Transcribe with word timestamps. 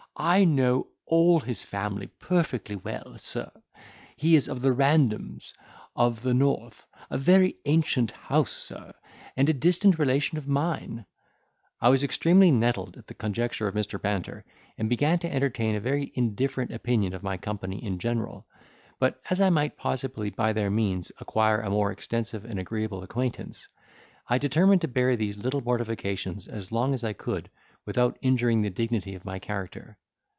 I 0.17 0.43
know 0.43 0.87
all 1.07 1.39
his 1.39 1.63
family 1.63 2.05
perfectly 2.05 2.75
well, 2.75 3.17
sir; 3.17 3.49
he 4.17 4.35
is 4.35 4.47
of 4.49 4.61
the 4.61 4.69
Randoms 4.71 5.51
of 5.95 6.21
the 6.21 6.33
north—a 6.33 7.17
very 7.17 7.55
ancient 7.65 8.11
house 8.11 8.51
sir, 8.51 8.93
and 9.35 9.49
a 9.49 9.53
distant 9.53 9.97
relation 9.97 10.37
of 10.37 10.47
mine." 10.49 11.05
I 11.79 11.89
was 11.89 12.03
extremely 12.03 12.51
nettled 12.51 12.97
at 12.97 13.07
the 13.07 13.15
conjecture 13.15 13.67
of 13.67 13.73
Mr. 13.73 13.99
Banter, 13.99 14.43
and 14.77 14.89
began 14.89 15.17
to 15.19 15.33
entertain 15.33 15.73
a 15.75 15.79
very 15.81 16.11
indifferent 16.13 16.71
opinion 16.71 17.13
of 17.15 17.23
my 17.23 17.37
company 17.37 17.83
in 17.83 17.97
general; 17.97 18.45
but, 18.99 19.19
as 19.31 19.41
I 19.41 19.49
might 19.49 19.77
possibly 19.77 20.29
by 20.29 20.53
their 20.53 20.69
means 20.69 21.11
acquire 21.19 21.61
a 21.61 21.71
more 21.71 21.91
extensive 21.91 22.45
and 22.45 22.59
agreeable 22.59 23.01
acquaintance, 23.01 23.67
I 24.27 24.37
determined 24.37 24.81
to 24.81 24.87
bear 24.87 25.15
these 25.15 25.37
little 25.39 25.61
mortifications 25.61 26.47
as 26.47 26.71
long 26.71 26.93
as 26.93 27.03
I 27.03 27.13
could 27.13 27.49
without 27.87 28.19
injuring 28.21 28.61
the 28.61 28.69
dignity 28.69 29.15
of 29.15 29.25
my 29.25 29.39
character. 29.39 29.97